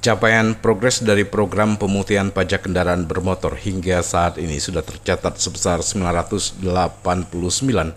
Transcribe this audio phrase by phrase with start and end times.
[0.00, 7.92] Capaian progres dari program pemutihan pajak kendaraan bermotor hingga saat ini sudah tercatat sebesar 989,3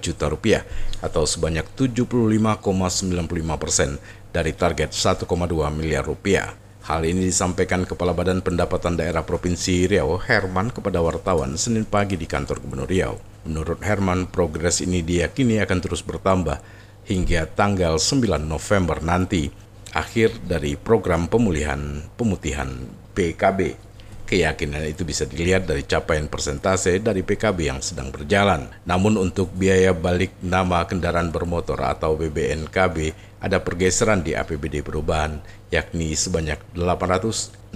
[0.00, 0.64] juta rupiah
[1.04, 2.40] atau sebanyak 75,95
[3.60, 4.00] persen
[4.32, 5.28] dari target 1,2
[5.76, 6.56] miliar rupiah.
[6.88, 12.24] Hal ini disampaikan Kepala Badan Pendapatan Daerah Provinsi Riau, Herman, kepada wartawan Senin pagi di
[12.24, 13.20] kantor Gubernur Riau.
[13.44, 16.64] Menurut Herman, progres ini diyakini akan terus bertambah
[17.04, 19.67] hingga tanggal 9 November nanti
[19.98, 22.70] akhir dari program pemulihan pemutihan
[23.18, 23.74] PKB.
[24.28, 28.68] Keyakinan itu bisa dilihat dari capaian persentase dari PKB yang sedang berjalan.
[28.84, 35.40] Namun untuk biaya balik nama kendaraan bermotor atau BBNKB ada pergeseran di APBD perubahan
[35.72, 37.72] yakni sebanyak 861.6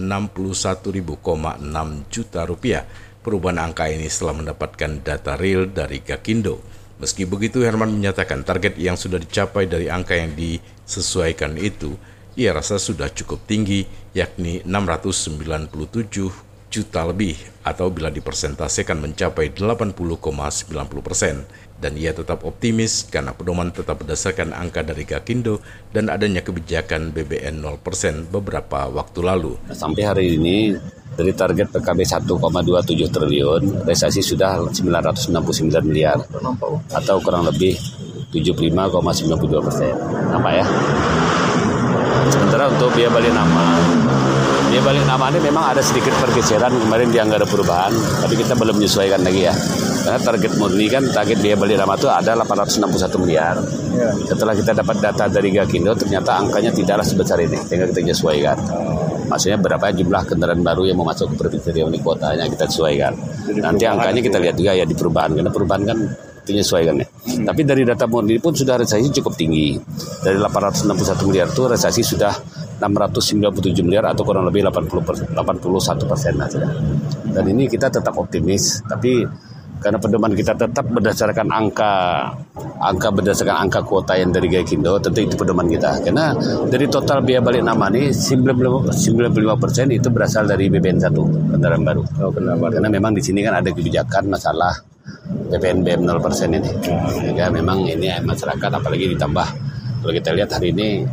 [2.12, 2.84] juta rupiah.
[3.22, 6.81] Perubahan angka ini setelah mendapatkan data real dari Gakindo.
[7.02, 11.98] Meski begitu, Herman menyatakan target yang sudah dicapai dari angka yang disesuaikan itu,
[12.38, 13.82] ia rasa sudah cukup tinggi,
[14.14, 19.92] yakni 697 juta lebih, atau bila dipersentasekan mencapai 80,90
[21.04, 21.44] persen.
[21.82, 25.58] Dan ia tetap optimis karena pedoman tetap berdasarkan angka dari Gakindo
[25.90, 29.58] dan adanya kebijakan BBN 0 persen beberapa waktu lalu.
[29.74, 30.78] Sampai hari ini
[31.12, 36.22] dari target PKB 1,27 triliun, realisasi sudah 969 miliar
[36.94, 37.74] atau kurang lebih
[38.30, 39.92] 75,92 persen.
[40.32, 40.66] Apa ya?
[42.30, 43.64] Sementara untuk biaya balik nama,
[44.72, 47.92] biaya balik nama ini memang ada sedikit pergeseran kemarin dia nggak ada perubahan,
[48.24, 49.52] tapi kita belum menyesuaikan lagi ya.
[50.00, 53.60] Karena target murni kan target biaya balik nama itu ada 861 miliar.
[53.92, 54.08] Ya.
[54.32, 58.56] Setelah kita dapat data dari Gakindo, ternyata angkanya tidaklah sebesar ini, sehingga kita menyesuaikan
[59.28, 63.12] maksudnya berapa jumlah kendaraan baru yang mau masuk ke Riau ini kuotanya kita sesuaikan.
[63.60, 65.98] Nanti angkanya kita lihat juga ya di perubahan karena perubahan kan
[66.48, 67.06] menyesuaikan ya.
[67.06, 67.44] Hmm.
[67.44, 69.76] Tapi dari data murni pun sudah realisasi cukup tinggi.
[70.24, 72.32] Dari 861 miliar itu realisasi sudah
[72.82, 76.66] 697 miliar atau kurang lebih 80 persen, 81 persen saja.
[77.30, 79.22] Dan ini kita tetap optimis, tapi
[79.82, 81.90] karena pedoman kita tetap berdasarkan angka
[82.78, 86.30] angka berdasarkan angka kuota yang dari Gaikindo tentu itu pedoman kita karena
[86.70, 88.86] dari total biaya balik nama ini 95
[89.58, 92.30] persen itu berasal dari BBN 1 kendaraan baru oh,
[92.70, 94.70] karena memang di sini kan ada kebijakan masalah
[95.52, 96.70] PPNBM 0% ini.
[97.12, 99.48] Sehingga memang ini masyarakat apalagi ditambah
[100.02, 101.04] kalau kita lihat hari ini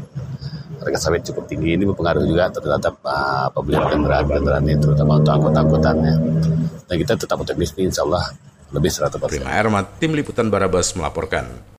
[0.80, 6.16] harga sawit cukup tinggi ini berpengaruh juga terhadap uh, pembelian kendaraan-kendaraan ini terutama untuk angkut-angkutannya.
[6.90, 8.24] Dan kita tetap optimis insya Allah
[8.74, 9.30] lebih 100%.
[9.30, 11.70] Prima Ermat, Tim Liputan Barabas melaporkan.